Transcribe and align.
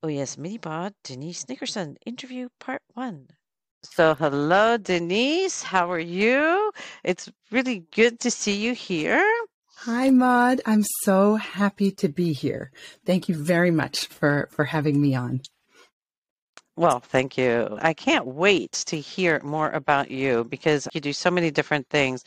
Oh 0.00 0.08
yes, 0.08 0.36
Minipod, 0.36 0.92
Denise 1.02 1.48
Nickerson, 1.48 1.96
interview 2.06 2.48
part 2.60 2.82
one. 2.94 3.26
So 3.82 4.14
hello, 4.14 4.76
Denise. 4.76 5.64
How 5.64 5.90
are 5.90 5.98
you? 5.98 6.70
It's 7.02 7.28
really 7.50 7.84
good 7.92 8.20
to 8.20 8.30
see 8.30 8.54
you 8.54 8.74
here. 8.74 9.24
Hi, 9.78 10.10
Maud. 10.10 10.60
I'm 10.66 10.84
so 11.02 11.34
happy 11.34 11.90
to 11.92 12.08
be 12.08 12.32
here. 12.32 12.70
Thank 13.06 13.28
you 13.28 13.34
very 13.34 13.72
much 13.72 14.06
for, 14.06 14.48
for 14.52 14.64
having 14.64 15.00
me 15.00 15.16
on. 15.16 15.40
Well, 16.76 17.00
thank 17.00 17.36
you. 17.36 17.76
I 17.82 17.92
can't 17.92 18.26
wait 18.26 18.72
to 18.86 19.00
hear 19.00 19.40
more 19.42 19.70
about 19.70 20.12
you 20.12 20.44
because 20.44 20.86
you 20.92 21.00
do 21.00 21.12
so 21.12 21.28
many 21.28 21.50
different 21.50 21.88
things. 21.88 22.22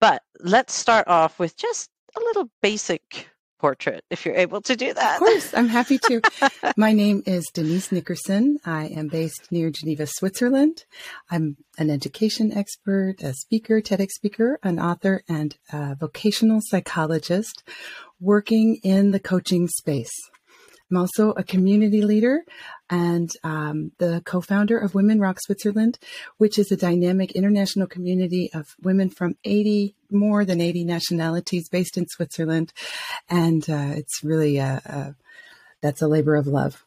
But 0.00 0.22
let's 0.38 0.72
start 0.72 1.08
off 1.08 1.40
with 1.40 1.56
just 1.56 1.90
a 2.16 2.20
little 2.20 2.48
basic 2.62 3.28
portrait 3.64 4.04
if 4.10 4.26
you're 4.26 4.34
able 4.34 4.60
to 4.60 4.76
do 4.76 4.92
that. 4.92 5.14
Of 5.14 5.20
course, 5.20 5.54
I'm 5.54 5.68
happy 5.68 5.96
to. 5.96 6.20
My 6.76 6.92
name 6.92 7.22
is 7.24 7.46
Denise 7.54 7.90
Nickerson. 7.90 8.58
I 8.66 8.88
am 8.88 9.08
based 9.08 9.50
near 9.50 9.70
Geneva, 9.70 10.06
Switzerland. 10.06 10.84
I'm 11.30 11.56
an 11.78 11.88
education 11.88 12.52
expert, 12.52 13.22
a 13.22 13.32
speaker, 13.32 13.80
TEDx 13.80 14.10
speaker, 14.10 14.58
an 14.62 14.78
author, 14.78 15.22
and 15.30 15.56
a 15.72 15.94
vocational 15.94 16.60
psychologist 16.60 17.62
working 18.20 18.80
in 18.82 19.12
the 19.12 19.20
coaching 19.20 19.66
space. 19.68 20.12
I'm 20.94 21.00
also 21.00 21.30
a 21.30 21.42
community 21.42 22.02
leader 22.02 22.44
and 22.88 23.28
um, 23.42 23.90
the 23.98 24.22
co-founder 24.24 24.78
of 24.78 24.94
Women 24.94 25.18
Rock 25.18 25.40
Switzerland, 25.40 25.98
which 26.38 26.56
is 26.56 26.70
a 26.70 26.76
dynamic 26.76 27.32
international 27.32 27.88
community 27.88 28.48
of 28.54 28.76
women 28.80 29.10
from 29.10 29.34
80, 29.42 29.96
more 30.12 30.44
than 30.44 30.60
80 30.60 30.84
nationalities 30.84 31.68
based 31.68 31.98
in 31.98 32.06
Switzerland. 32.06 32.72
And 33.28 33.68
uh, 33.68 33.94
it's 33.96 34.22
really 34.22 34.58
a, 34.58 34.80
a, 34.84 35.14
that's 35.82 36.00
a 36.00 36.06
labor 36.06 36.36
of 36.36 36.46
love. 36.46 36.84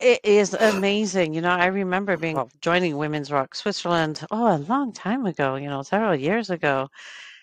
It 0.00 0.20
is 0.24 0.54
amazing. 0.54 1.34
You 1.34 1.42
know, 1.42 1.50
I 1.50 1.66
remember 1.66 2.16
being 2.16 2.42
joining 2.62 2.96
Women's 2.96 3.30
Rock 3.30 3.54
Switzerland, 3.54 4.26
oh, 4.30 4.56
a 4.56 4.64
long 4.66 4.94
time 4.94 5.26
ago, 5.26 5.56
you 5.56 5.68
know, 5.68 5.82
several 5.82 6.14
years 6.14 6.48
ago. 6.48 6.88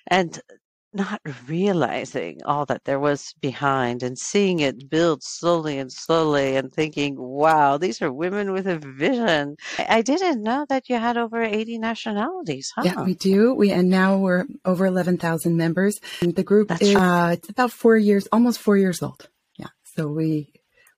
And 0.07 0.41
not 0.93 1.21
realizing 1.47 2.39
all 2.45 2.65
that 2.65 2.85
there 2.85 2.99
was 2.99 3.33
behind 3.41 4.03
and 4.03 4.17
seeing 4.17 4.59
it 4.59 4.89
build 4.89 5.21
slowly 5.23 5.77
and 5.77 5.91
slowly 5.91 6.55
and 6.55 6.71
thinking, 6.71 7.15
wow, 7.17 7.77
these 7.77 8.01
are 8.01 8.11
women 8.11 8.51
with 8.51 8.67
a 8.67 8.79
vision. 8.79 9.57
I 9.77 10.01
didn't 10.01 10.41
know 10.41 10.65
that 10.69 10.89
you 10.89 10.97
had 10.97 11.17
over 11.17 11.41
80 11.41 11.77
nationalities, 11.79 12.71
huh? 12.75 12.83
Yeah, 12.85 13.03
we 13.03 13.13
do. 13.15 13.53
We 13.53 13.71
and 13.71 13.89
now 13.89 14.17
we're 14.17 14.45
over 14.65 14.85
11,000 14.85 15.57
members. 15.57 15.99
And 16.21 16.35
the 16.35 16.43
group 16.43 16.69
That's 16.69 16.81
is 16.81 16.95
uh, 16.95 17.29
it's 17.33 17.49
about 17.49 17.71
4 17.71 17.97
years, 17.97 18.27
almost 18.31 18.59
4 18.59 18.77
years 18.77 19.01
old. 19.01 19.29
Yeah. 19.57 19.67
So 19.83 20.07
we 20.07 20.53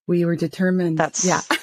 we 0.07 0.25
were 0.25 0.35
determined. 0.35 0.97
That's 0.97 1.25
yeah. 1.25 1.41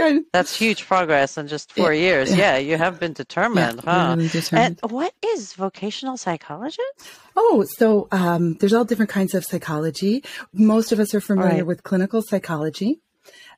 That's 0.32 0.56
huge 0.56 0.86
progress 0.86 1.36
in 1.38 1.48
just 1.48 1.72
four 1.72 1.92
yeah, 1.92 2.00
years. 2.00 2.30
Yeah. 2.30 2.56
yeah. 2.56 2.58
you 2.58 2.76
have 2.76 2.98
been 3.00 3.12
determined, 3.12 3.82
yeah, 3.84 4.08
huh? 4.08 4.14
Really 4.16 4.28
determined. 4.28 4.80
And 4.82 4.90
what 4.90 5.14
is 5.24 5.52
vocational 5.54 6.16
psychology? 6.16 6.82
Oh, 7.36 7.64
so 7.76 8.08
um, 8.12 8.54
there's 8.54 8.72
all 8.72 8.84
different 8.84 9.10
kinds 9.10 9.34
of 9.34 9.44
psychology. 9.44 10.24
Most 10.52 10.92
of 10.92 11.00
us 11.00 11.14
are 11.14 11.20
familiar 11.20 11.56
right. 11.56 11.66
with 11.66 11.82
clinical 11.82 12.22
psychology 12.22 13.00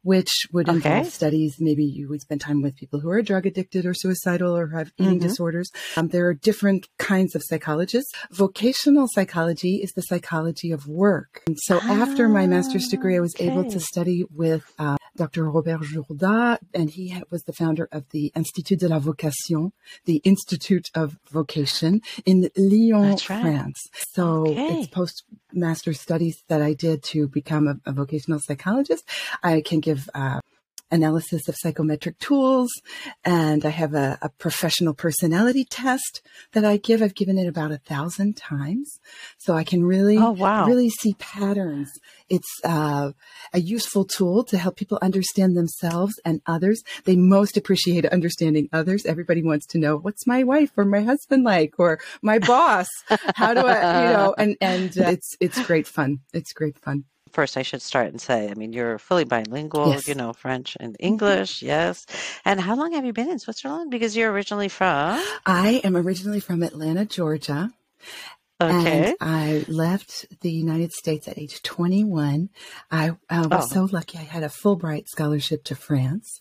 which 0.02 0.30
would 0.52 0.68
okay. 0.68 0.76
involve 0.76 1.06
studies. 1.12 1.56
Maybe 1.58 1.84
you 1.84 2.08
would 2.08 2.20
spend 2.20 2.40
time 2.40 2.62
with 2.62 2.76
people 2.76 3.00
who 3.00 3.10
are 3.10 3.22
drug 3.22 3.46
addicted 3.46 3.86
or 3.86 3.94
suicidal 3.94 4.56
or 4.56 4.68
have 4.68 4.92
eating 4.98 5.18
mm-hmm. 5.18 5.28
disorders. 5.28 5.70
Um, 5.96 6.08
there 6.08 6.26
are 6.28 6.34
different 6.34 6.88
kinds 6.98 7.34
of 7.34 7.42
psychologists. 7.44 8.12
Vocational 8.30 9.06
psychology 9.08 9.76
is 9.76 9.92
the 9.92 10.02
psychology 10.02 10.72
of 10.72 10.86
work. 10.86 11.42
And 11.46 11.58
so 11.58 11.78
ah, 11.82 12.02
after 12.02 12.28
my 12.28 12.46
master's 12.46 12.88
degree, 12.88 13.16
I 13.16 13.20
was 13.20 13.34
okay. 13.34 13.50
able 13.50 13.70
to 13.70 13.80
study 13.80 14.24
with 14.30 14.64
uh, 14.78 14.96
Dr. 15.16 15.50
Robert 15.50 15.80
Jourda, 15.82 16.58
and 16.74 16.90
he 16.90 17.22
was 17.30 17.42
the 17.42 17.52
founder 17.52 17.88
of 17.92 18.08
the 18.10 18.32
Institut 18.34 18.80
de 18.80 18.88
la 18.88 18.98
Vocation, 18.98 19.72
the 20.04 20.16
Institute 20.24 20.88
of 20.94 21.18
Vocation 21.30 22.00
in 22.24 22.50
Lyon, 22.56 23.10
right. 23.10 23.20
France. 23.20 23.80
So 24.12 24.48
okay. 24.48 24.80
it's 24.80 24.88
post 24.88 25.24
master 25.52 25.92
studies 25.92 26.44
that 26.48 26.62
I 26.62 26.74
did 26.74 27.02
to 27.04 27.28
become 27.28 27.68
a, 27.68 27.76
a 27.86 27.92
vocational 27.92 28.40
psychologist. 28.40 29.08
I 29.42 29.60
can 29.60 29.80
give 29.80 30.08
uh, 30.14 30.40
analysis 30.92 31.48
of 31.48 31.56
psychometric 31.56 32.18
tools, 32.18 32.70
and 33.24 33.64
I 33.64 33.70
have 33.70 33.94
a, 33.94 34.18
a, 34.22 34.28
professional 34.28 34.94
personality 34.94 35.64
test 35.64 36.20
that 36.52 36.64
I 36.64 36.76
give. 36.76 37.02
I've 37.02 37.14
given 37.14 37.38
it 37.38 37.48
about 37.48 37.72
a 37.72 37.78
thousand 37.78 38.36
times, 38.36 39.00
so 39.38 39.54
I 39.54 39.64
can 39.64 39.84
really, 39.84 40.18
oh, 40.18 40.32
wow. 40.32 40.66
really 40.66 40.90
see 40.90 41.14
patterns. 41.14 41.90
It's 42.28 42.48
uh, 42.64 43.12
a 43.52 43.60
useful 43.60 44.04
tool 44.04 44.44
to 44.44 44.58
help 44.58 44.76
people 44.76 44.98
understand 45.02 45.56
themselves 45.56 46.14
and 46.24 46.40
others. 46.46 46.82
They 47.04 47.16
most 47.16 47.56
appreciate 47.56 48.06
understanding 48.06 48.68
others. 48.72 49.06
Everybody 49.06 49.42
wants 49.42 49.66
to 49.68 49.78
know 49.78 49.96
what's 49.96 50.26
my 50.26 50.44
wife 50.44 50.70
or 50.76 50.84
my 50.84 51.00
husband 51.00 51.44
like, 51.44 51.74
or 51.78 51.98
my 52.22 52.38
boss. 52.38 52.88
How 53.34 53.54
do 53.54 53.60
I, 53.60 54.06
you 54.06 54.12
know? 54.12 54.34
And 54.42 54.56
and 54.60 54.98
uh, 54.98 55.10
it's 55.10 55.36
it's 55.40 55.64
great 55.66 55.86
fun. 55.86 56.20
It's 56.32 56.52
great 56.52 56.78
fun 56.78 57.04
first 57.32 57.56
I 57.56 57.62
should 57.62 57.82
start 57.82 58.08
and 58.08 58.20
say, 58.20 58.50
I 58.50 58.54
mean, 58.54 58.72
you're 58.72 58.98
fully 58.98 59.24
bilingual, 59.24 59.90
yes. 59.90 60.08
you 60.08 60.14
know, 60.14 60.32
French 60.32 60.76
and 60.78 60.94
mm-hmm. 60.94 61.06
English, 61.06 61.62
yes. 61.62 62.06
And 62.44 62.60
how 62.60 62.76
long 62.76 62.92
have 62.92 63.04
you 63.04 63.12
been 63.12 63.30
in 63.30 63.38
Switzerland? 63.38 63.90
Because 63.90 64.16
you're 64.16 64.30
originally 64.30 64.68
from? 64.68 65.22
I 65.46 65.80
am 65.84 65.96
originally 65.96 66.40
from 66.40 66.62
Atlanta, 66.62 67.04
Georgia. 67.04 67.70
Okay. 68.60 69.06
And 69.08 69.16
I 69.20 69.64
left 69.68 70.26
the 70.40 70.50
United 70.50 70.92
States 70.92 71.26
at 71.26 71.38
age 71.38 71.62
21. 71.62 72.48
I, 72.90 73.12
I 73.28 73.46
was 73.46 73.72
oh. 73.72 73.74
so 73.74 73.88
lucky. 73.90 74.18
I 74.18 74.22
had 74.22 74.44
a 74.44 74.48
Fulbright 74.48 75.08
scholarship 75.08 75.64
to 75.64 75.74
France. 75.74 76.40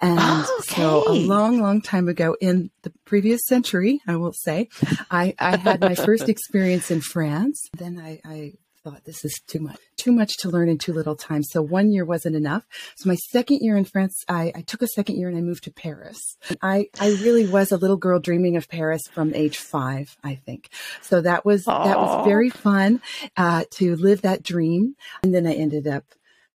And 0.00 0.18
oh, 0.20 0.56
okay. 0.58 0.82
so 0.82 1.04
a 1.06 1.14
long, 1.14 1.60
long 1.60 1.80
time 1.80 2.08
ago 2.08 2.36
in 2.40 2.70
the 2.82 2.92
previous 3.04 3.40
century, 3.46 4.00
I 4.08 4.16
will 4.16 4.32
say, 4.32 4.68
I, 5.12 5.34
I 5.38 5.56
had 5.56 5.80
my 5.80 5.94
first 5.94 6.28
experience 6.28 6.90
in 6.90 7.00
France. 7.00 7.68
Then 7.76 8.00
I, 8.00 8.20
I 8.24 8.54
thought 8.84 9.04
this 9.04 9.24
is 9.24 9.40
too 9.46 9.60
much, 9.60 9.78
too 9.96 10.12
much 10.12 10.36
to 10.38 10.48
learn 10.48 10.68
in 10.68 10.78
too 10.78 10.92
little 10.92 11.16
time. 11.16 11.42
So 11.42 11.62
one 11.62 11.90
year 11.90 12.04
wasn't 12.04 12.36
enough. 12.36 12.64
So 12.96 13.08
my 13.08 13.16
second 13.30 13.58
year 13.60 13.76
in 13.76 13.84
France, 13.84 14.24
I, 14.28 14.52
I 14.54 14.62
took 14.62 14.82
a 14.82 14.88
second 14.88 15.16
year 15.16 15.28
and 15.28 15.36
I 15.36 15.40
moved 15.40 15.64
to 15.64 15.70
Paris. 15.70 16.36
I, 16.60 16.86
I 17.00 17.10
really 17.22 17.46
was 17.46 17.72
a 17.72 17.76
little 17.76 17.96
girl 17.96 18.18
dreaming 18.18 18.56
of 18.56 18.68
Paris 18.68 19.02
from 19.12 19.34
age 19.34 19.58
five, 19.58 20.16
I 20.24 20.34
think. 20.34 20.70
So 21.00 21.20
that 21.20 21.44
was, 21.44 21.64
Aww. 21.66 21.84
that 21.84 21.98
was 21.98 22.26
very 22.26 22.50
fun, 22.50 23.00
uh, 23.36 23.64
to 23.72 23.96
live 23.96 24.22
that 24.22 24.42
dream. 24.42 24.96
And 25.22 25.34
then 25.34 25.46
I 25.46 25.54
ended 25.54 25.86
up 25.86 26.04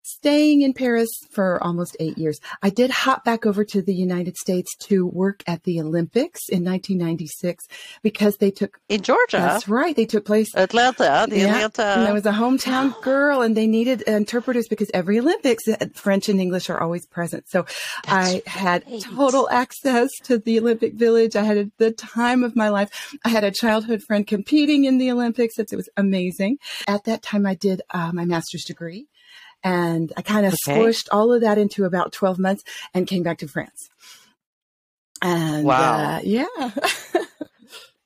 staying 0.06 0.62
in 0.62 0.72
Paris 0.72 1.08
for 1.30 1.62
almost 1.62 1.96
eight 1.98 2.16
years. 2.16 2.38
I 2.62 2.70
did 2.70 2.90
hop 2.90 3.24
back 3.24 3.44
over 3.44 3.64
to 3.64 3.82
the 3.82 3.94
United 3.94 4.36
States 4.36 4.74
to 4.86 5.06
work 5.06 5.42
at 5.46 5.64
the 5.64 5.80
Olympics 5.80 6.48
in 6.48 6.64
1996 6.64 7.64
because 8.02 8.36
they 8.36 8.52
took 8.52 8.78
in 8.88 9.02
Georgia. 9.02 9.38
That's 9.38 9.68
right. 9.68 9.96
They 9.96 10.06
took 10.06 10.24
place 10.24 10.54
Atlanta, 10.54 11.26
the 11.28 11.38
yeah, 11.38 11.66
Atlanta. 11.66 12.00
And 12.00 12.08
I 12.08 12.12
was 12.12 12.24
a 12.24 12.32
hometown 12.32 13.00
girl, 13.02 13.42
and 13.42 13.56
they 13.56 13.66
needed 13.66 14.02
interpreters 14.02 14.68
because 14.68 14.90
every 14.94 15.18
Olympics, 15.18 15.66
uh, 15.66 15.76
French 15.94 16.28
and 16.28 16.40
English 16.40 16.70
are 16.70 16.80
always 16.80 17.06
present. 17.06 17.48
So 17.48 17.62
That's 18.04 18.08
I 18.08 18.42
had 18.46 18.84
total 19.02 19.48
access 19.50 20.10
to 20.24 20.38
the 20.38 20.60
Olympic 20.60 20.94
Village. 20.94 21.34
I 21.34 21.42
had 21.42 21.72
the 21.78 21.90
time 21.90 22.44
of 22.44 22.54
my 22.54 22.68
life. 22.68 23.16
I 23.24 23.30
had 23.30 23.44
a 23.44 23.50
childhood 23.50 24.02
friend 24.02 24.26
competing 24.26 24.84
in 24.84 24.98
the 24.98 25.10
Olympics. 25.10 25.58
It 25.58 25.68
was 25.74 25.88
amazing. 25.96 26.58
At 26.86 27.04
that 27.04 27.22
time, 27.22 27.44
I 27.44 27.54
did 27.54 27.82
uh, 27.90 28.12
my 28.12 28.24
master's 28.24 28.64
degree 28.64 29.08
and 29.66 30.12
I 30.16 30.22
kind 30.22 30.46
of 30.46 30.54
okay. 30.54 30.78
squished 30.78 31.08
all 31.10 31.32
of 31.32 31.40
that 31.40 31.58
into 31.58 31.84
about 31.86 32.12
12 32.12 32.38
months 32.38 32.62
and 32.94 33.04
came 33.04 33.24
back 33.24 33.38
to 33.38 33.48
France. 33.48 33.90
And 35.20 35.64
wow. 35.64 36.18
Uh, 36.18 36.20
yeah. 36.22 36.46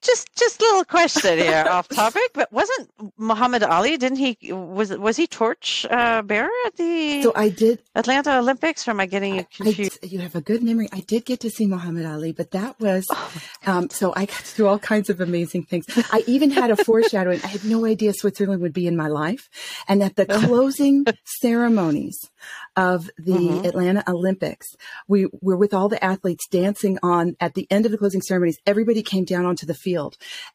just 0.02 0.34
just 0.36 0.60
a 0.60 0.64
little 0.64 0.84
question 0.84 1.38
here 1.38 1.64
off 1.70 1.88
topic 1.88 2.30
but 2.34 2.50
wasn't 2.52 2.88
muhammad 3.18 3.62
ali 3.62 3.96
didn't 3.96 4.18
he 4.18 4.36
was 4.52 4.96
was 4.96 5.16
he 5.16 5.26
torch 5.26 5.86
uh, 5.90 6.22
bearer 6.22 6.48
at 6.66 6.76
the 6.76 7.22
so 7.22 7.32
i 7.36 7.48
did 7.48 7.78
atlanta 7.94 8.38
olympics 8.38 8.86
or 8.86 8.92
am 8.92 9.00
i 9.00 9.06
getting 9.06 9.36
you 9.36 9.46
confused 9.54 9.98
I, 10.02 10.06
you 10.06 10.18
have 10.20 10.34
a 10.34 10.40
good 10.40 10.62
memory 10.62 10.88
i 10.92 11.00
did 11.00 11.24
get 11.24 11.40
to 11.40 11.50
see 11.50 11.66
muhammad 11.66 12.06
ali 12.06 12.32
but 12.32 12.50
that 12.52 12.78
was 12.80 13.06
oh 13.10 13.32
um, 13.66 13.90
so 13.90 14.12
i 14.16 14.24
got 14.24 14.44
to 14.44 14.56
do 14.56 14.66
all 14.66 14.78
kinds 14.78 15.10
of 15.10 15.20
amazing 15.20 15.64
things 15.64 15.86
i 16.12 16.22
even 16.26 16.50
had 16.50 16.70
a 16.70 16.76
foreshadowing 16.84 17.40
i 17.44 17.48
had 17.48 17.64
no 17.64 17.84
idea 17.84 18.12
switzerland 18.12 18.62
would 18.62 18.72
be 18.72 18.86
in 18.86 18.96
my 18.96 19.08
life 19.08 19.48
and 19.88 20.02
at 20.02 20.16
the 20.16 20.26
closing 20.46 21.04
ceremonies 21.24 22.30
of 22.76 23.10
the 23.18 23.32
mm-hmm. 23.32 23.66
Atlanta 23.66 24.04
Olympics. 24.08 24.76
We 25.08 25.26
were 25.42 25.56
with 25.56 25.74
all 25.74 25.88
the 25.88 26.02
athletes 26.02 26.46
dancing 26.48 26.98
on 27.02 27.36
at 27.40 27.54
the 27.54 27.66
end 27.70 27.84
of 27.84 27.92
the 27.92 27.98
closing 27.98 28.22
ceremonies. 28.22 28.58
Everybody 28.66 29.02
came 29.02 29.24
down 29.24 29.44
onto 29.44 29.66
the 29.66 29.74
field 29.74 29.89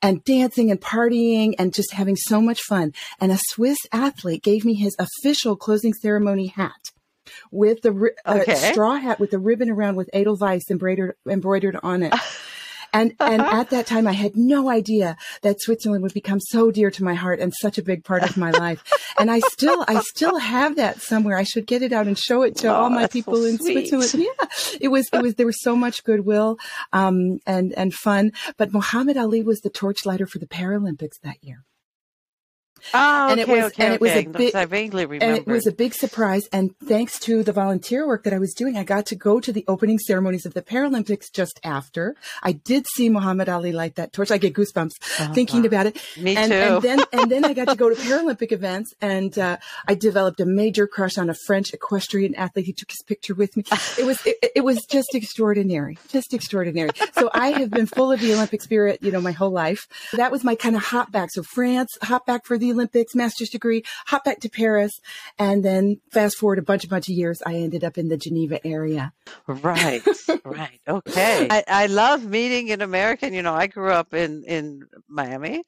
and 0.01 0.23
dancing 0.23 0.71
and 0.71 0.81
partying 0.81 1.53
and 1.57 1.73
just 1.73 1.93
having 1.93 2.15
so 2.15 2.41
much 2.41 2.61
fun. 2.61 2.93
And 3.19 3.31
a 3.31 3.39
Swiss 3.49 3.77
athlete 3.91 4.43
gave 4.43 4.65
me 4.65 4.75
his 4.75 4.95
official 4.99 5.55
closing 5.55 5.93
ceremony 5.93 6.47
hat 6.47 6.91
with 7.51 7.81
the 7.81 8.11
okay. 8.27 8.51
uh, 8.51 8.55
straw 8.55 8.95
hat 8.95 9.19
with 9.19 9.31
the 9.31 9.39
ribbon 9.39 9.69
around 9.69 9.95
with 9.95 10.09
Edelweiss 10.13 10.63
embroidered 10.69 11.15
embroidered 11.27 11.77
on 11.81 12.03
it. 12.03 12.13
And 12.95 13.13
and 13.19 13.41
at 13.59 13.69
that 13.71 13.85
time, 13.85 14.07
I 14.07 14.13
had 14.13 14.35
no 14.35 14.69
idea 14.69 15.17
that 15.41 15.61
Switzerland 15.61 16.03
would 16.03 16.13
become 16.13 16.39
so 16.39 16.71
dear 16.71 16.89
to 16.91 17.03
my 17.03 17.13
heart 17.13 17.39
and 17.39 17.53
such 17.53 17.77
a 17.77 17.83
big 17.83 18.03
part 18.05 18.23
of 18.23 18.37
my 18.37 18.51
life. 18.51 18.81
And 19.19 19.29
I 19.29 19.39
still 19.39 19.83
I 19.87 19.99
still 20.01 20.37
have 20.37 20.77
that 20.77 21.01
somewhere. 21.01 21.37
I 21.37 21.43
should 21.43 21.67
get 21.67 21.81
it 21.81 21.91
out 21.91 22.07
and 22.07 22.17
show 22.17 22.41
it 22.43 22.55
to 22.57 22.67
oh, 22.67 22.75
all 22.75 22.89
my 22.89 23.07
people 23.07 23.35
so 23.35 23.43
in 23.43 23.57
Switzerland. 23.57 24.13
Yeah, 24.15 24.45
it 24.79 24.87
was 24.87 25.09
it 25.11 25.21
was 25.21 25.35
there 25.35 25.45
was 25.45 25.61
so 25.61 25.75
much 25.75 26.03
goodwill 26.03 26.57
um, 26.93 27.39
and 27.45 27.73
and 27.73 27.93
fun. 27.93 28.31
But 28.57 28.71
Muhammad 28.71 29.17
Ali 29.17 29.43
was 29.43 29.59
the 29.59 29.69
torchlighter 29.69 30.27
for 30.27 30.39
the 30.39 30.47
Paralympics 30.47 31.19
that 31.23 31.43
year. 31.43 31.64
Oh, 32.93 33.29
and 33.29 33.39
okay, 33.39 33.51
it 33.51 33.55
was, 33.55 33.63
okay, 33.65 33.85
and 33.85 33.93
it 33.93 34.01
was 34.01 34.11
a 34.11 34.25
big, 34.25 34.55
I 34.55 34.65
vaguely 34.65 35.05
remember. 35.05 35.25
And 35.25 35.37
it 35.37 35.47
was 35.47 35.67
a 35.67 35.71
big 35.71 35.93
surprise. 35.93 36.43
And 36.51 36.75
thanks 36.85 37.19
to 37.19 37.43
the 37.43 37.51
volunteer 37.51 38.07
work 38.07 38.23
that 38.23 38.33
I 38.33 38.39
was 38.39 38.53
doing, 38.53 38.77
I 38.77 38.83
got 38.83 39.05
to 39.07 39.15
go 39.15 39.39
to 39.39 39.51
the 39.51 39.65
opening 39.67 39.99
ceremonies 39.99 40.45
of 40.45 40.53
the 40.53 40.61
Paralympics 40.61 41.31
just 41.31 41.59
after. 41.63 42.15
I 42.43 42.53
did 42.53 42.85
see 42.95 43.09
Muhammad 43.09 43.49
Ali 43.49 43.71
light 43.71 43.95
that 43.95 44.13
torch. 44.13 44.31
I 44.31 44.37
get 44.37 44.53
goosebumps 44.53 44.91
oh, 45.19 45.31
thinking 45.33 45.61
wow. 45.61 45.67
about 45.67 45.85
it. 45.87 46.01
Me 46.17 46.35
and, 46.35 46.51
too. 46.51 46.57
And 46.57 46.81
then, 46.81 46.99
and 47.11 47.31
then 47.31 47.45
I 47.45 47.53
got 47.53 47.69
to 47.69 47.75
go 47.75 47.89
to 47.89 47.95
Paralympic 48.05 48.51
events, 48.51 48.93
and 49.01 49.37
uh, 49.37 49.57
I 49.87 49.95
developed 49.95 50.39
a 50.39 50.45
major 50.45 50.87
crush 50.87 51.17
on 51.17 51.29
a 51.29 51.35
French 51.45 51.73
equestrian 51.73 52.35
athlete. 52.35 52.65
He 52.65 52.73
took 52.73 52.91
his 52.91 53.01
picture 53.05 53.33
with 53.33 53.55
me. 53.57 53.63
It 53.97 54.05
was, 54.05 54.25
it, 54.25 54.51
it 54.55 54.63
was 54.63 54.83
just 54.89 55.15
extraordinary, 55.15 55.97
just 56.09 56.33
extraordinary. 56.33 56.89
So 57.13 57.29
I 57.33 57.49
have 57.49 57.69
been 57.69 57.85
full 57.85 58.11
of 58.11 58.19
the 58.19 58.33
Olympic 58.33 58.61
spirit, 58.61 59.01
you 59.01 59.11
know, 59.11 59.21
my 59.21 59.31
whole 59.31 59.51
life. 59.51 59.87
That 60.13 60.31
was 60.31 60.43
my 60.43 60.55
kind 60.55 60.75
of 60.75 60.83
hop 60.83 61.11
back. 61.11 61.29
So 61.31 61.43
France, 61.43 61.97
hop 62.01 62.25
back 62.25 62.45
for 62.45 62.57
the 62.57 62.73
Olympics, 62.75 63.15
master's 63.15 63.49
degree, 63.49 63.83
hop 64.07 64.23
back 64.23 64.39
to 64.41 64.49
Paris, 64.49 64.99
and 65.39 65.63
then 65.63 66.01
fast 66.11 66.37
forward 66.37 66.59
a 66.59 66.61
bunch, 66.61 66.83
a 66.83 66.87
bunch 66.87 67.09
of 67.09 67.15
years, 67.15 67.41
I 67.45 67.55
ended 67.55 67.83
up 67.83 67.97
in 67.97 68.09
the 68.09 68.17
Geneva 68.17 68.65
area. 68.65 69.13
Right, 69.47 70.03
right, 70.45 70.79
okay. 70.87 71.47
I, 71.49 71.63
I 71.67 71.85
love 71.87 72.25
meeting 72.25 72.71
an 72.71 72.81
American. 72.81 73.33
You 73.33 73.41
know, 73.41 73.55
I 73.55 73.67
grew 73.67 73.91
up 73.91 74.13
in 74.13 74.43
in 74.43 74.83
Miami, 75.07 75.63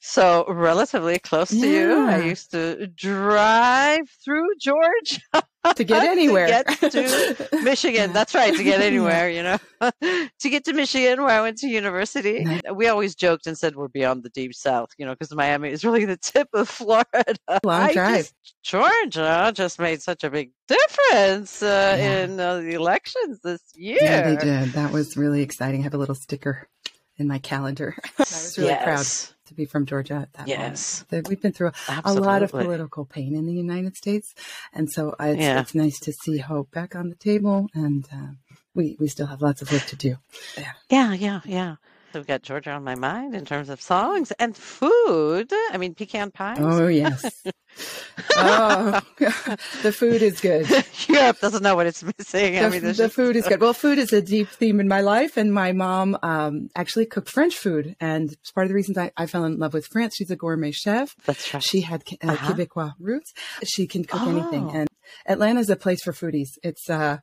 so 0.00 0.44
relatively 0.48 1.18
close 1.18 1.50
to 1.50 1.56
yeah. 1.56 1.66
you. 1.66 2.08
I 2.08 2.18
used 2.22 2.50
to 2.52 2.86
drive 2.86 4.08
through 4.24 4.48
Georgia 4.60 5.20
to 5.76 5.84
get 5.84 6.04
anywhere. 6.04 6.46
to 6.46 6.76
get 6.80 6.92
to 6.92 7.48
Michigan. 7.62 8.12
That's 8.12 8.34
right, 8.34 8.54
to 8.54 8.64
get 8.64 8.80
anywhere, 8.80 9.30
you 9.30 9.42
know. 9.42 9.58
to 9.80 10.50
get 10.50 10.64
to 10.64 10.72
Michigan, 10.72 11.22
where 11.22 11.30
I 11.30 11.40
went 11.40 11.58
to 11.58 11.68
university. 11.68 12.46
We 12.72 12.88
always 12.88 13.14
joked 13.14 13.46
and 13.46 13.56
said 13.56 13.76
we're 13.76 13.88
beyond 13.88 14.22
the 14.22 14.30
deep 14.30 14.54
south, 14.54 14.90
you 14.98 15.06
know, 15.06 15.12
because 15.12 15.34
Miami 15.34 15.70
is 15.70 15.84
really 15.84 16.04
the 16.04 16.16
tip 16.16 16.48
of 16.52 16.68
Florida. 16.82 17.36
Long 17.64 17.82
I 17.82 17.92
drive. 17.92 18.16
Just, 18.18 18.34
Georgia 18.64 19.52
just 19.54 19.78
made 19.78 20.02
such 20.02 20.24
a 20.24 20.30
big 20.30 20.50
difference 20.68 21.62
uh, 21.62 21.96
yeah. 21.98 22.24
in 22.24 22.40
uh, 22.40 22.56
the 22.56 22.74
elections 22.74 23.40
this 23.42 23.62
year. 23.74 23.98
Yeah, 24.00 24.34
they 24.34 24.36
did. 24.36 24.72
That 24.72 24.92
was 24.92 25.16
really 25.16 25.42
exciting. 25.42 25.80
I 25.80 25.84
have 25.84 25.94
a 25.94 25.98
little 25.98 26.14
sticker 26.14 26.68
in 27.16 27.28
my 27.28 27.38
calendar. 27.38 27.94
I 28.04 28.10
was 28.18 28.58
really 28.58 28.70
yes. 28.70 29.26
proud 29.26 29.36
to 29.52 29.56
be 29.56 29.64
from 29.64 29.86
Georgia 29.86 30.14
at 30.14 30.32
that 30.34 30.48
yes. 30.48 31.04
moment. 31.10 31.28
We've 31.28 31.40
been 31.40 31.52
through 31.52 31.72
a, 32.04 32.14
lot 32.14 32.42
of 32.42 32.50
political 32.50 33.04
pain 33.04 33.34
in 33.34 33.46
the 33.46 33.52
United 33.52 33.96
States. 33.96 34.34
And 34.72 34.90
so 34.90 35.14
it's, 35.20 35.40
yeah. 35.40 35.60
it's 35.60 35.74
nice 35.74 35.98
to 36.00 36.12
see 36.12 36.38
hope 36.38 36.70
back 36.70 36.94
on 36.96 37.08
the 37.08 37.14
table. 37.14 37.68
And 37.74 38.04
uh, 38.12 38.32
we, 38.74 38.96
we 38.98 39.08
still 39.08 39.26
have 39.26 39.42
lots 39.42 39.62
of 39.62 39.72
work 39.72 39.84
to 39.86 39.96
do. 39.96 40.16
Yeah, 40.56 40.72
yeah, 40.90 41.12
yeah. 41.14 41.40
yeah. 41.44 41.76
We've 42.14 42.26
got 42.26 42.42
Georgia 42.42 42.70
on 42.70 42.84
my 42.84 42.94
mind 42.94 43.34
in 43.34 43.44
terms 43.44 43.68
of 43.68 43.80
songs 43.80 44.32
and 44.32 44.56
food. 44.56 45.52
I 45.70 45.78
mean, 45.78 45.94
pecan 45.94 46.30
pies. 46.30 46.58
Oh, 46.60 46.86
yes. 46.86 47.42
oh, 48.36 49.00
the 49.82 49.92
food 49.92 50.22
is 50.22 50.40
good. 50.40 50.68
Europe 51.08 51.40
doesn't 51.40 51.62
know 51.62 51.74
what 51.74 51.86
it's 51.86 52.02
missing. 52.02 52.54
The, 52.54 52.60
I 52.60 52.68
mean, 52.68 52.82
the 52.82 52.92
just... 52.92 53.14
food 53.14 53.36
is 53.36 53.46
good. 53.46 53.60
Well, 53.60 53.72
food 53.72 53.98
is 53.98 54.12
a 54.12 54.22
deep 54.22 54.48
theme 54.48 54.80
in 54.80 54.88
my 54.88 55.00
life, 55.00 55.36
and 55.36 55.52
my 55.52 55.72
mom 55.72 56.18
um, 56.22 56.68
actually 56.76 57.06
cooked 57.06 57.28
French 57.28 57.56
food, 57.56 57.96
and 58.00 58.32
it's 58.32 58.50
part 58.50 58.64
of 58.64 58.68
the 58.68 58.74
reasons 58.74 58.98
I, 58.98 59.10
I, 59.16 59.26
fell 59.26 59.44
in 59.44 59.58
love 59.58 59.74
with 59.74 59.86
France. 59.86 60.14
She's 60.16 60.30
a 60.30 60.36
gourmet 60.36 60.72
chef. 60.72 61.16
That's 61.24 61.52
right. 61.54 61.62
She 61.62 61.80
had 61.80 62.02
uh, 62.22 62.32
uh-huh. 62.32 62.52
Quebecois 62.52 62.92
roots. 62.98 63.32
She 63.64 63.86
can 63.86 64.04
cook 64.04 64.22
oh. 64.22 64.30
anything, 64.30 64.70
and 64.72 64.88
Atlanta 65.26 65.60
is 65.60 65.70
a 65.70 65.76
place 65.76 66.02
for 66.02 66.12
foodies. 66.12 66.58
It's 66.62 66.88
uh, 66.88 67.18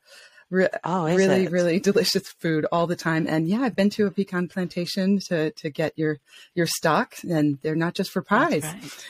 Re- 0.51 0.67
oh, 0.83 1.05
really, 1.05 1.45
it? 1.45 1.51
really 1.51 1.79
delicious 1.79 2.27
food 2.27 2.65
all 2.71 2.87
the 2.87 2.95
time. 2.95 3.27
And 3.27 3.47
yeah, 3.47 3.61
I've 3.61 3.75
been 3.75 3.91
to 3.91 4.07
a 4.07 4.11
pecan 4.11 4.47
plantation 4.47 5.19
to, 5.27 5.51
to 5.51 5.69
get 5.69 5.93
your, 5.95 6.19
your 6.55 6.65
stock 6.65 7.15
and 7.29 7.59
they're 7.61 7.75
not 7.75 7.93
just 7.93 8.09
for 8.09 8.23
pies. 8.23 8.65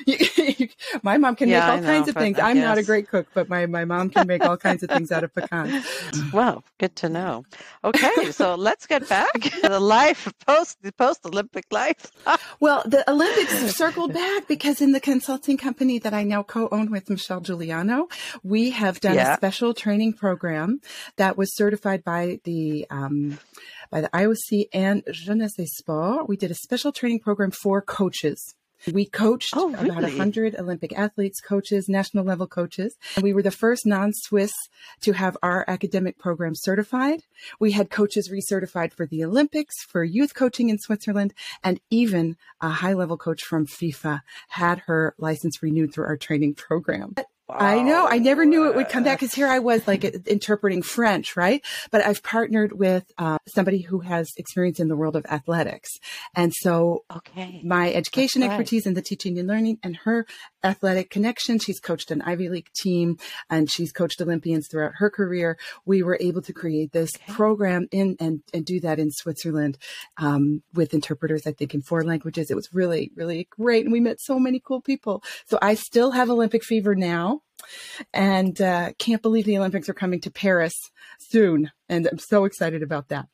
Right. 0.08 0.76
my 1.04 1.18
mom 1.18 1.36
can 1.36 1.48
yeah, 1.48 1.60
make 1.60 1.70
all 1.70 1.84
kinds 1.84 2.10
of 2.10 2.16
things. 2.16 2.40
I'm 2.40 2.60
not 2.60 2.78
a 2.78 2.84
great 2.84 3.08
cook, 3.08 3.28
but 3.34 3.48
my, 3.48 3.66
my 3.68 3.86
mom 3.86 4.10
can 4.10 4.28
make 4.28 4.44
all 4.44 4.58
kinds 4.58 4.84
of 4.84 4.90
things 4.90 5.12
out 5.12 5.24
of 5.24 5.34
pecans. 5.34 5.86
Well, 6.34 6.64
good 6.78 6.96
to 6.98 7.10
know. 7.10 7.46
Okay. 7.84 8.32
So 8.32 8.56
let's 8.56 8.86
get 8.86 9.08
back 9.08 9.32
to 9.42 9.62
the 9.62 9.80
life 9.80 10.32
post, 10.46 10.82
the 10.82 10.92
post 10.92 11.26
Olympic 11.26 11.66
life. 11.72 12.12
well, 12.60 12.84
the 12.86 13.10
Olympics 13.10 13.76
circled 13.76 14.14
back 14.14 14.48
because 14.48 14.82
in 14.82 14.92
the 14.92 15.00
consulting 15.00 15.58
company 15.58 16.00
that 16.00 16.14
I 16.14 16.24
now 16.24 16.44
co-own 16.44 16.92
with 16.92 17.10
Michelle 17.10 17.42
Giuliano, 17.42 18.08
we 18.44 18.72
have 18.72 19.00
done 19.00 19.16
yeah. 19.16 19.34
a 19.34 19.38
special 19.38 19.74
training 19.74 20.14
program 20.14 20.82
that 21.16 21.29
that 21.30 21.38
was 21.38 21.56
certified 21.56 22.04
by 22.04 22.40
the 22.44 22.88
um, 22.90 23.38
by 23.92 24.02
the 24.02 24.10
IOC 24.10 24.70
and 24.74 25.04
Jeunesse 25.12 25.54
Sport. 25.78 26.28
We 26.28 26.36
did 26.36 26.50
a 26.50 26.56
special 26.56 26.92
training 26.92 27.20
program 27.20 27.52
for 27.52 27.84
coaches. 27.84 28.56
We 28.92 29.06
coached 29.06 29.54
oh, 29.56 29.70
really? 29.70 29.90
about 29.90 30.02
100 30.02 30.56
Olympic 30.56 30.98
athletes, 30.98 31.40
coaches, 31.40 31.88
national 31.88 32.24
level 32.24 32.48
coaches. 32.48 32.96
And 33.16 33.24
we 33.24 33.34
were 33.34 33.44
the 33.44 33.52
first 33.52 33.86
non 33.86 34.12
Swiss 34.12 34.54
to 35.02 35.12
have 35.12 35.38
our 35.44 35.66
academic 35.68 36.18
program 36.18 36.54
certified. 36.56 37.22
We 37.60 37.74
had 37.74 37.92
coaches 37.92 38.32
recertified 38.34 38.94
for 38.94 39.06
the 39.06 39.24
Olympics, 39.24 39.76
for 39.84 40.04
youth 40.04 40.34
coaching 40.34 40.70
in 40.70 40.80
Switzerland, 40.80 41.36
and 41.64 41.80
even 41.92 42.38
a 42.60 42.70
high 42.70 42.94
level 42.94 43.18
coach 43.18 43.44
from 43.44 43.68
FIFA 43.68 44.22
had 44.48 44.80
her 44.88 45.14
license 45.20 45.62
renewed 45.62 45.94
through 45.94 46.06
our 46.06 46.18
training 46.18 46.56
program. 46.56 47.14
I 47.50 47.82
know. 47.82 48.08
I 48.08 48.20
never 48.20 48.46
knew 48.46 48.70
it 48.70 48.76
would 48.76 48.90
come 48.90 49.04
back 49.04 49.20
because 49.20 49.34
here 49.34 49.48
I 49.48 49.60
was 49.60 49.88
like 49.88 50.04
interpreting 50.04 50.82
French, 50.82 51.36
right? 51.36 51.66
But 51.92 52.06
I've 52.06 52.22
partnered 52.22 52.74
with 52.74 53.12
uh, 53.18 53.40
somebody 53.48 53.82
who 53.82 54.00
has 54.00 54.30
experience 54.38 54.80
in 54.80 54.88
the 54.88 54.96
world 54.96 55.16
of 55.16 55.26
athletics. 55.26 55.90
And 56.36 56.54
so 56.54 57.06
okay. 57.16 57.62
my 57.64 57.92
education 57.92 58.42
right. 58.42 58.52
expertise 58.52 58.86
in 58.86 58.94
the 58.94 59.02
teaching 59.02 59.40
and 59.40 59.48
learning 59.48 59.80
and 59.84 59.96
her 59.98 60.26
athletic 60.64 61.10
connection, 61.10 61.60
she's 61.60 61.80
coached 61.80 62.12
an 62.12 62.22
Ivy 62.22 62.50
League 62.50 62.70
team 62.76 63.18
and 63.50 63.72
she's 63.72 63.92
coached 63.92 64.22
Olympians 64.22 64.68
throughout 64.68 64.94
her 64.98 65.10
career. 65.10 65.58
We 65.86 66.04
were 66.04 66.18
able 66.20 66.42
to 66.44 66.54
create 66.54 66.92
this 66.92 67.12
okay. 67.16 67.34
program 67.34 67.88
in 67.92 68.16
and, 68.20 68.42
and 68.54 68.66
do 68.66 68.80
that 68.82 69.00
in 69.00 69.12
Switzerland 69.12 69.78
um, 70.18 70.62
with 70.74 70.94
interpreters, 70.94 71.48
I 71.48 71.54
think, 71.54 71.74
in 71.74 71.82
four 71.82 72.04
languages. 72.04 72.52
It 72.52 72.56
was 72.56 72.74
really, 72.74 73.12
really 73.16 73.48
great. 73.50 73.86
And 73.86 73.92
we 73.92 74.00
met 74.00 74.20
so 74.22 74.40
many 74.40 74.60
cool 74.60 74.82
people. 74.82 75.24
So 75.46 75.58
I 75.62 75.74
still 75.74 76.12
have 76.12 76.30
Olympic 76.30 76.64
fever 76.64 76.96
now 76.96 77.39
and 78.14 78.60
uh, 78.62 78.92
can't 78.98 79.22
believe 79.22 79.46
the 79.46 79.58
Olympics 79.58 79.90
are 79.90 79.94
coming 79.94 80.22
to 80.22 80.32
Paris 80.32 80.74
soon, 81.20 81.72
and 81.88 82.08
I'm 82.08 82.20
so 82.20 82.46
excited 82.46 82.84
about 82.84 83.10
that. 83.10 83.28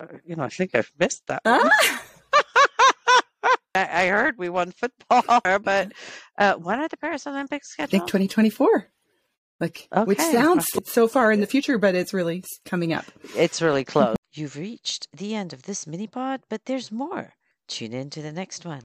Uh, 0.00 0.06
you 0.24 0.36
know, 0.36 0.44
I 0.44 0.48
think 0.48 0.74
I've 0.74 0.90
missed 0.98 1.26
that. 1.26 1.42
Ah! 1.44 2.02
I, 3.74 4.04
I, 4.04 4.06
heard 4.08 4.38
we 4.38 4.48
won 4.48 4.72
football, 4.72 5.22
but 5.60 5.92
uh, 6.38 6.54
when 6.54 6.80
are 6.80 6.88
the 6.88 6.96
Paris 6.96 7.26
Olympics 7.26 7.70
scheduled? 7.70 7.88
I 7.88 7.98
think 7.98 8.08
2024. 8.08 8.88
Like, 9.60 9.88
okay. 9.94 10.04
which 10.04 10.18
sounds 10.18 10.66
so 10.86 11.06
far 11.06 11.30
in 11.30 11.40
the 11.40 11.46
future, 11.46 11.76
but 11.76 11.94
it's 11.94 12.14
really 12.14 12.42
coming 12.64 12.94
up. 12.94 13.04
It's 13.36 13.60
really 13.60 13.84
close. 13.84 14.16
You've 14.32 14.56
reached 14.56 15.06
the 15.14 15.34
end 15.34 15.52
of 15.52 15.64
this 15.64 15.86
mini 15.86 16.06
pod, 16.06 16.40
but 16.48 16.64
there's 16.64 16.90
more. 16.90 17.34
Tune 17.68 17.92
in 17.92 18.08
to 18.10 18.22
the 18.22 18.32
next 18.32 18.64
one. 18.64 18.78